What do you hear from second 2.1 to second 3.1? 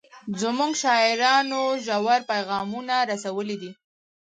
پیغامونه